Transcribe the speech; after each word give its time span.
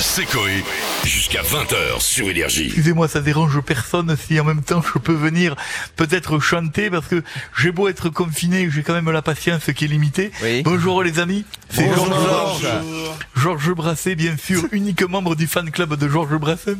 C'est 0.00 0.24
Coé. 0.24 0.64
Jusqu'à 1.04 1.42
20h 1.42 2.00
sur 2.00 2.28
Énergie. 2.28 2.64
Excusez-moi, 2.66 3.06
ça 3.06 3.20
dérange 3.20 3.60
personne 3.60 4.16
si 4.16 4.40
en 4.40 4.44
même 4.44 4.62
temps 4.62 4.82
je 4.82 4.98
peux 4.98 5.12
venir 5.12 5.56
peut-être 5.96 6.40
chanter 6.40 6.88
parce 6.88 7.06
que 7.06 7.22
j'ai 7.58 7.70
beau 7.70 7.86
être 7.86 8.08
confiné, 8.08 8.70
j'ai 8.70 8.82
quand 8.82 8.94
même 8.94 9.10
la 9.10 9.20
patience 9.20 9.64
qui 9.76 9.84
est 9.84 9.88
limitée. 9.88 10.30
Oui. 10.42 10.62
Bonjour 10.62 11.02
les 11.02 11.18
amis. 11.18 11.44
C'est 11.68 11.84
Bonjour, 11.84 12.06
Georges. 12.06 12.62
Georges. 12.62 13.16
Georges 13.36 13.74
Brasset, 13.74 14.14
bien 14.14 14.36
sûr, 14.38 14.64
unique 14.72 15.02
membre 15.02 15.36
du 15.36 15.46
fan 15.46 15.70
club 15.70 15.94
de 15.94 16.08
Georges 16.08 16.38
Brasset. 16.38 16.76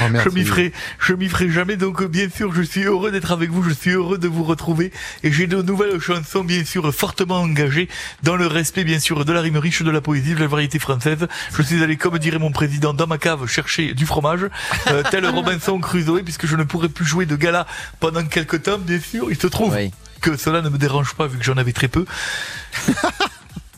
Oh, 0.00 0.04
Je 0.24 0.28
m'y 0.30 0.44
ferai, 0.44 0.72
je 1.00 1.12
m'y 1.14 1.28
ferai 1.28 1.50
jamais. 1.50 1.76
Donc, 1.76 2.02
bien 2.04 2.28
sûr, 2.30 2.54
je 2.54 2.62
suis 2.62 2.82
heureux 2.84 3.10
d'être 3.10 3.32
avec 3.32 3.50
vous. 3.50 3.62
Je 3.62 3.70
suis 3.74 3.90
heureux 3.90 4.18
de 4.18 4.28
vous 4.28 4.44
retrouver. 4.44 4.92
Et 5.22 5.32
j'ai 5.32 5.46
de 5.46 5.60
nouvelles 5.62 6.00
chansons, 6.00 6.44
bien 6.44 6.64
sûr, 6.64 6.92
fortement 6.94 7.40
engagées 7.40 7.88
dans 8.22 8.36
le 8.36 8.46
respect, 8.46 8.84
bien 8.84 8.98
sûr, 8.98 9.24
de 9.24 9.32
la 9.32 9.40
rime 9.40 9.56
riche, 9.58 9.82
de 9.82 9.90
la 9.90 10.00
poésie, 10.00 10.34
de 10.34 10.40
la 10.40 10.46
variété 10.46 10.78
française. 10.78 11.26
Je 11.56 11.62
suis 11.62 11.82
allé, 11.82 11.96
comme 11.96 12.18
dirait 12.18 12.38
mon 12.38 12.52
président, 12.52 12.94
dans 12.94 13.06
ma 13.06 13.18
cave 13.18 13.46
chercher 13.46 13.94
du 13.94 14.06
fromage, 14.06 14.46
euh, 14.88 15.02
tel 15.10 15.26
Robinson 15.26 15.78
Crusoe, 15.80 16.22
puisque 16.22 16.46
je 16.46 16.56
ne 16.56 16.64
pourrai 16.64 16.88
plus 16.88 17.04
jouer 17.04 17.26
de 17.26 17.36
gala 17.36 17.66
pendant 18.00 18.24
quelques 18.24 18.62
temps, 18.62 18.78
bien 18.78 19.00
sûr. 19.00 19.26
Il 19.30 19.36
se 19.36 19.46
trouve 19.46 19.74
Oui. 19.74 19.90
que 20.20 20.36
cela 20.36 20.62
ne 20.62 20.68
me 20.68 20.78
dérange 20.78 21.14
pas 21.14 21.26
vu 21.26 21.38
que 21.38 21.44
j'en 21.44 21.56
avais 21.56 21.72
très 21.72 21.88
peu. 21.88 22.04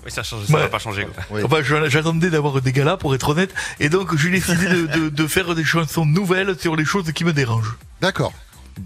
Oui, 0.05 0.11
ça 0.11 0.23
change, 0.23 0.45
ça 0.47 0.53
Ouais. 0.55 0.61
va 0.61 0.69
pas 0.69 0.79
changer. 0.79 1.07
Quoi. 1.31 1.41
Oui. 1.49 1.65
J'attendais 1.89 2.31
d'avoir 2.31 2.61
des 2.61 2.73
galas, 2.73 2.97
pour 2.97 3.15
être 3.15 3.29
honnête. 3.31 3.55
Et 3.81 3.89
donc, 3.89 4.17
j'ai 4.17 4.31
décidé 4.31 4.67
de, 4.67 4.87
de- 4.87 5.09
de 5.09 5.27
faire 5.27 5.55
des 5.55 5.65
chansons 5.65 6.05
nouvelles 6.07 6.57
sur 6.61 6.77
les 6.77 6.85
choses 6.85 7.11
qui 7.13 7.25
me 7.25 7.33
dérangent. 7.33 7.77
D'accord. 8.01 8.33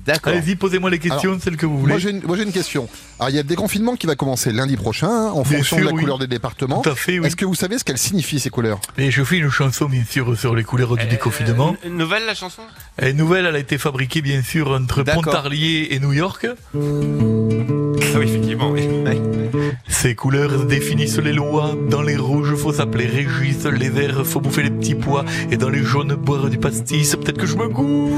D'accord. 0.04 0.34
Allez-y, 0.34 0.54
posez-moi 0.54 0.90
les 0.90 0.98
questions, 0.98 1.38
celles 1.42 1.56
que 1.56 1.64
vous 1.64 1.78
voulez. 1.78 1.92
Moi 1.94 1.98
j'ai 1.98 2.10
une, 2.10 2.20
moi, 2.22 2.36
j'ai 2.36 2.42
une 2.42 2.52
question. 2.52 2.90
Alors 3.18 3.30
il 3.30 3.36
y 3.36 3.38
a 3.38 3.42
le 3.42 3.48
déconfinement 3.48 3.96
qui 3.96 4.06
va 4.06 4.16
commencer 4.16 4.52
lundi 4.52 4.76
prochain 4.76 5.08
hein, 5.08 5.30
en 5.32 5.40
Bien 5.40 5.56
fonction 5.56 5.78
sûr, 5.78 5.86
de 5.86 5.90
la 5.90 5.94
oui. 5.94 6.02
couleur 6.02 6.18
des 6.18 6.26
départements. 6.26 6.82
Tout 6.82 6.90
à 6.90 6.94
fait, 6.94 7.18
oui. 7.18 7.26
Est-ce 7.26 7.36
que 7.36 7.46
vous 7.46 7.54
savez 7.54 7.78
ce 7.78 7.84
qu'elles 7.84 7.96
signifient 7.96 8.38
ces 8.38 8.50
couleurs? 8.50 8.80
Et 8.98 9.10
je 9.10 9.24
fais 9.24 9.38
une 9.38 9.48
chanson, 9.48 9.86
bien 9.86 10.04
sûr, 10.04 10.38
sur 10.38 10.54
les 10.54 10.62
couleurs 10.62 10.94
du 10.98 11.06
déconfinement. 11.06 11.74
Euh, 11.84 11.88
une 11.88 11.96
nouvelle 11.96 12.26
la 12.26 12.34
chanson? 12.34 12.60
Et 13.00 13.14
nouvelle, 13.14 13.46
elle 13.46 13.56
a 13.56 13.58
été 13.58 13.78
fabriquée, 13.78 14.20
bien 14.20 14.42
sûr, 14.42 14.70
entre 14.72 15.04
D'accord. 15.04 15.22
Pontarlier 15.24 15.88
et 15.92 16.00
New 16.00 16.12
York. 16.12 16.46
Ah 16.46 18.18
oui, 18.18 18.24
effectivement. 18.24 18.70
Oui. 18.70 18.82
Ces 20.00 20.14
couleurs 20.14 20.64
définissent 20.64 21.18
les 21.18 21.32
lois. 21.32 21.74
Dans 21.90 22.02
les 22.02 22.16
rouges, 22.16 22.54
faut 22.54 22.72
s'appeler 22.72 23.06
Régis. 23.06 23.64
Les 23.64 23.88
verts, 23.88 24.24
faut 24.24 24.38
bouffer 24.38 24.62
les 24.62 24.70
petits 24.70 24.94
pois. 24.94 25.24
Et 25.50 25.56
dans 25.56 25.70
les 25.70 25.82
jaunes, 25.82 26.14
boire 26.14 26.48
du 26.48 26.56
pastis. 26.56 27.16
Peut-être 27.16 27.36
que 27.36 27.46
je 27.46 27.56
me 27.56 27.66
goûte. 27.66 28.12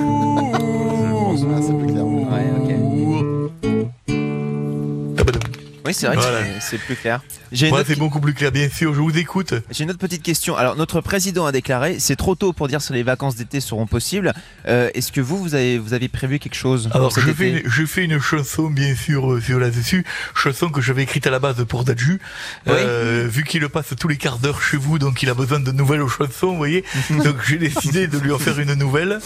Oui, 5.91 5.95
c'est 5.95 6.07
vrai 6.07 6.17
Voilà. 6.17 6.43
que 6.43 6.47
c'est- 6.61 6.79
plus 6.79 6.95
clair. 6.97 7.21
J'ai 7.53 7.69
autre- 7.71 7.83
c'est 7.87 7.99
beaucoup 7.99 8.21
plus 8.21 8.33
clair, 8.33 8.53
bien 8.53 8.69
sûr. 8.69 8.95
Je 8.95 9.01
vous 9.01 9.19
écoute. 9.19 9.55
j'ai 9.73 9.83
une 9.85 9.91
autre 9.91 9.99
petite 9.99 10.23
question. 10.23 10.57
Alors, 10.57 10.77
notre 10.77 11.01
président 11.01 11.47
a 11.47 11.53
déclaré 11.53 11.99
c'est 11.99 12.15
trop 12.15 12.37
tôt 12.37 12.53
pour 12.53 12.69
dire 12.69 12.81
si 12.81 12.93
les 12.93 13.03
vacances 13.03 13.35
d'été 13.35 13.61
seront 13.61 13.87
possibles. 13.87 14.33
Euh, 14.69 14.89
Est-ce 14.95 15.11
que 15.11 15.21
vous, 15.21 15.37
vous 15.39 15.55
avez, 15.57 15.77
vous 15.79 15.93
avez 15.93 16.09
prévu 16.09 16.39
quelque 16.39 16.55
chose 16.55 16.89
Alors, 16.93 17.11
je 17.11 17.33
fais, 17.33 17.51
une, 17.51 17.63
je 17.65 17.85
fais 17.87 18.05
une 18.05 18.21
chanson, 18.21 18.71
bien 18.71 18.95
sûr, 18.95 19.33
euh, 19.33 19.41
sur 19.41 19.59
là-dessus. 19.59 20.05
Chanson 20.35 20.69
que 20.71 20.81
j'avais 20.81 21.03
écrite 21.03 21.27
à 21.27 21.31
la 21.31 21.41
base 21.41 21.65
pour 21.65 21.83
Dadju. 21.85 22.21
Euh, 22.69 23.27
vu 23.29 23.43
qu'il 23.45 23.69
passe 23.69 23.95
tous 23.99 24.07
les 24.09 24.17
quarts 24.17 24.39
d'heure 24.39 24.63
chez 24.63 24.77
vous, 24.77 24.99
donc 25.01 25.21
il 25.23 25.29
a 25.29 25.35
besoin 25.35 25.59
de 25.61 25.73
nouvelles 25.73 26.07
chansons, 26.07 26.53
vous 26.53 26.57
voyez. 26.57 26.85
donc, 27.25 27.37
j'ai 27.49 27.59
décidé 27.59 28.07
de 28.07 28.19
lui 28.19 28.31
en 28.33 28.39
faire 28.39 28.59
une 28.61 28.75
nouvelle 28.75 29.19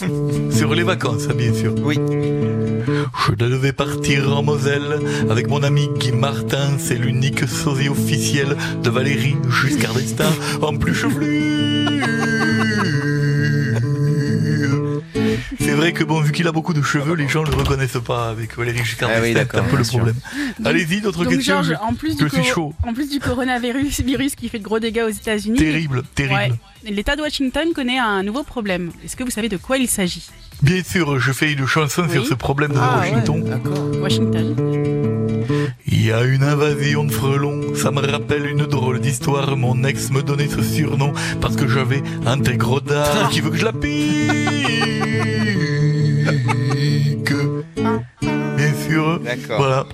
sur 0.50 0.74
les 0.74 0.82
vacances, 0.82 1.26
bien 1.28 1.52
sûr. 1.52 1.74
Oui. 1.82 1.98
Je 3.28 3.34
devais 3.34 3.72
partir 3.72 4.34
en 4.36 4.42
Moselle 4.42 4.98
avec 5.30 5.48
mon 5.48 5.62
ami 5.62 5.88
Guy 5.98 6.12
Martin. 6.12 6.53
C'est 6.78 6.94
l'unique 6.96 7.48
sosie 7.48 7.88
officiel 7.88 8.56
de 8.82 8.90
Valérie 8.90 9.34
Giscard 9.50 9.94
d'Estaing, 9.94 10.30
en 10.62 10.76
plus 10.76 10.94
chevelu. 10.94 12.00
C'est 15.58 15.72
vrai 15.72 15.92
que 15.92 16.04
bon, 16.04 16.20
vu 16.20 16.30
qu'il 16.30 16.46
a 16.46 16.52
beaucoup 16.52 16.72
de 16.74 16.82
cheveux, 16.82 17.14
les 17.14 17.26
gens 17.28 17.42
le 17.42 17.50
reconnaissent 17.54 17.96
pas 18.04 18.28
avec 18.28 18.56
Valérie 18.56 18.84
Giscard 18.84 19.10
Ah 19.12 19.18
oui, 19.20 19.34
d'Estaing. 19.34 19.48
c'est 19.52 19.58
un 19.58 19.64
peu 19.64 19.76
le 19.76 19.82
problème. 19.84 20.14
Allez-y, 20.64 21.00
d'autres 21.00 21.24
questions. 21.24 21.62
Georges, 21.62 21.68
je- 21.80 21.88
en 21.88 21.94
plus, 21.94 22.16
du 22.16 22.28
chaud. 22.44 22.72
en 22.86 22.92
plus 22.94 23.08
du 23.10 23.18
coronavirus 23.18 24.00
virus 24.04 24.34
qui 24.36 24.48
fait 24.48 24.58
de 24.60 24.64
gros 24.64 24.78
dégâts 24.78 25.02
aux 25.06 25.10
États-Unis, 25.12 25.58
Terrible, 25.58 26.02
terrible. 26.14 26.34
ouais, 26.84 26.90
l'État 26.90 27.16
de 27.16 27.22
Washington 27.22 27.68
connaît 27.74 27.98
un 27.98 28.22
nouveau 28.22 28.44
problème. 28.44 28.92
Est-ce 29.04 29.16
que 29.16 29.24
vous 29.24 29.30
savez 29.30 29.48
de 29.48 29.56
quoi 29.56 29.76
il 29.78 29.88
s'agit? 29.88 30.28
Bien 30.62 30.82
sûr, 30.84 31.18
je 31.18 31.32
fais 31.32 31.52
une 31.52 31.66
chanson 31.66 32.08
sur 32.08 32.24
ce 32.26 32.34
problème 32.34 32.72
de 32.72 32.78
Ah, 32.78 33.00
Washington. 33.00 33.42
D'accord. 33.44 34.00
Washington. 34.00 35.13
Il 35.96 36.04
y 36.08 36.12
a 36.12 36.22
une 36.24 36.42
invasion 36.42 37.04
de 37.04 37.12
frelons, 37.12 37.74
ça 37.76 37.90
me 37.92 38.00
rappelle 38.00 38.46
une 38.46 38.66
drôle 38.66 39.00
d'histoire. 39.00 39.56
Mon 39.56 39.84
ex 39.84 40.10
me 40.10 40.22
donnait 40.22 40.48
ce 40.48 40.60
surnom 40.62 41.12
parce 41.40 41.54
que 41.56 41.66
j'avais 41.68 42.02
un 42.26 42.36
gros 42.36 42.80
dard 42.80 43.28
qui 43.30 43.40
veut 43.40 43.50
que 43.50 43.56
je 43.56 43.64
la 43.64 43.72
pique. 43.72 43.90
Bien 48.56 48.74
sûr. 48.86 49.20
D'accord. 49.20 49.58
Voilà. 49.58 49.86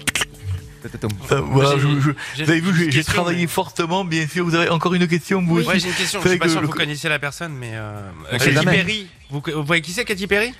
Voilà, 1.45 1.71
J'ai- 1.77 1.81
je- 1.81 2.01
je- 2.01 2.11
j'ai 2.37 2.45
vous 2.45 2.51
avez 2.51 2.59
une 2.61 2.71
vu, 2.71 2.91
j'ai 2.91 3.05
travaillé 3.05 3.43
mais- 3.43 3.47
fortement, 3.47 4.03
bien 4.05 4.27
sûr. 4.27 4.45
Vous 4.47 4.55
avez 4.55 4.71
encore 4.71 4.95
une 4.95 5.07
question, 5.07 5.43
vous 5.43 5.59
Oui. 5.59 5.65
Ouais, 5.67 5.79
j'ai 5.79 5.89
une 5.89 5.95
question. 5.95 6.21
Je 6.25 6.29
suis 6.31 6.39
pas 6.39 6.47
que 6.47 6.51
sûr 6.51 6.61
que 6.61 6.67
le- 6.67 6.71
vous 6.73 6.77
connaissiez 6.77 7.11
la 7.11 7.19
personne, 7.19 7.53
mais 7.53 7.73
euh, 7.75 8.01
Katy. 8.39 8.65
Perry. 8.65 9.07
Vous, 9.31 9.43
vous 9.55 9.63
voyez 9.65 9.83
qui 9.83 9.93
c'est 9.93 10.07
Katy 10.07 10.27
Perry? 10.27 10.55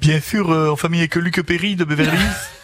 Bien 0.00 0.18
sûr, 0.20 0.50
euh, 0.50 0.70
en 0.70 0.76
famille 0.76 1.00
avec 1.00 1.14
Luc 1.16 1.42
Perry 1.42 1.76
de 1.76 1.84
Beverly 1.84 2.10
Hills. 2.16 2.55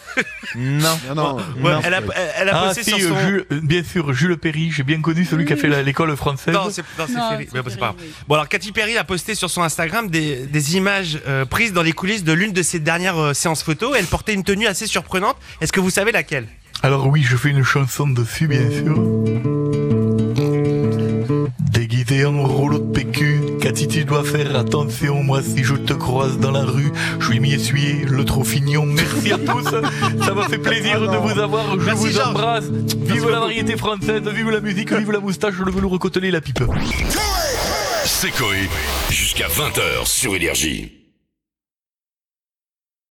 Non. 0.54 0.98
Non, 1.08 1.14
non. 1.14 1.36
Ouais, 1.36 1.42
Non. 1.72 1.80
elle, 1.84 1.94
a, 1.94 2.00
elle, 2.38 2.48
a 2.48 2.52
Ah 2.54 2.66
posté 2.66 2.82
si, 2.84 2.90
sur 3.00 3.08
son. 3.10 3.20
Jules- 3.20 3.46
bien 3.62 3.82
sûr, 3.82 4.12
Jules 4.12 4.36
Perry. 4.36 4.70
J'ai 4.70 4.82
bien 4.82 5.00
connu 5.00 5.24
celui 5.24 5.44
qui 5.44 5.52
a 5.52 5.56
fait 5.56 5.82
l'école 5.82 6.14
française. 6.16 6.54
Non, 6.54 6.68
c'est 6.70 6.82
c'est 6.98 7.12
Mais 7.54 7.62
bon, 7.62 7.70
c'est 7.70 7.78
pas 7.78 7.86
grave. 7.86 7.94
Oui. 8.00 8.12
Bon, 8.28 8.34
alors 8.34 8.48
Katy 8.48 8.72
Perry 8.72 8.96
a 8.98 9.04
posté 9.04 9.34
sur 9.34 9.50
son 9.50 9.62
Instagram 9.62 10.08
des, 10.08 10.46
des 10.46 10.76
images 10.76 11.18
euh, 11.26 11.44
prises 11.44 11.72
dans 11.72 11.82
les 11.82 11.92
coulisses 11.92 12.24
de 12.24 12.32
l'une 12.32 12.52
de 12.52 12.62
ses 12.62 12.78
dernières 12.78 13.18
euh, 13.18 13.34
séances 13.34 13.62
photos. 13.62 13.94
Elle 13.98 14.06
portait 14.06 14.34
une 14.34 14.44
tenue 14.44 14.66
assez 14.66 14.86
surprenante. 14.86 15.36
Est-ce 15.60 15.72
que 15.72 15.80
vous 15.80 15.90
savez 15.90 16.12
laquelle? 16.12 16.46
Alors 16.82 17.06
oui, 17.06 17.22
je 17.22 17.36
fais 17.36 17.50
une 17.50 17.62
chanson 17.62 18.08
dessus, 18.08 18.48
bien 18.48 18.68
sûr. 18.70 18.98
Déguisé 21.70 22.24
en 22.24 22.42
rouleau 22.42 22.78
de 22.78 22.92
PQ, 22.92 23.40
Cathy, 23.62 23.86
tu 23.86 24.04
dois 24.04 24.24
faire 24.24 24.56
attention. 24.56 25.22
Moi, 25.22 25.40
si 25.40 25.62
je 25.62 25.74
te 25.74 25.92
croise 25.92 26.36
dans 26.38 26.50
la 26.50 26.64
rue, 26.64 26.90
je 27.20 27.28
vais 27.30 27.38
m'y 27.38 27.52
essuyer 27.52 28.04
le 28.08 28.24
trop 28.24 28.42
fignon. 28.42 28.84
Merci 28.86 29.32
à 29.32 29.38
tous. 29.38 29.62
Ça 30.24 30.34
m'a 30.34 30.48
fait 30.48 30.58
plaisir 30.58 31.00
de 31.00 31.16
vous 31.16 31.38
avoir. 31.38 31.78
Je 31.78 31.84
Merci, 31.84 32.06
vous 32.06 32.10
Georges. 32.10 32.28
embrasse. 32.30 32.64
Vive 32.66 33.28
la 33.30 33.38
variété 33.38 33.76
française, 33.76 34.22
vive 34.34 34.50
la 34.50 34.60
musique, 34.60 34.92
vive 34.92 35.12
la 35.12 35.20
moustache, 35.20 35.54
le 35.64 35.70
velours 35.70 35.96
côtelé 36.00 36.28
et 36.28 36.32
la 36.32 36.40
pipe. 36.40 36.64
C'est 38.04 38.30
Coé. 38.32 38.68
Jusqu'à 39.10 39.46
20h 39.46 40.06
sur 40.06 40.34
Énergie. 40.34 41.01